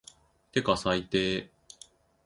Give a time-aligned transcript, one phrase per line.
[0.51, 1.51] てか最低